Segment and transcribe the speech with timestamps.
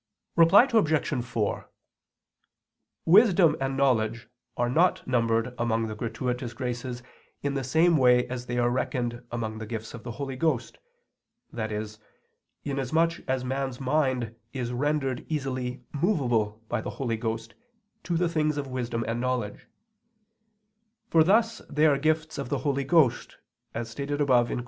[0.35, 1.23] Reply Obj.
[1.23, 1.69] 4:
[3.05, 7.03] Wisdom and knowledge are not numbered among the gratuitous graces
[7.43, 10.79] in the same way as they are reckoned among the gifts of the Holy Ghost,
[11.55, 11.87] i.e.
[12.65, 17.53] inasmuch as man's mind is rendered easily movable by the Holy Ghost
[18.01, 19.67] to the things of wisdom and knowledge;
[21.11, 23.37] for thus they are gifts of the Holy Ghost,
[23.75, 24.59] as stated above (Q.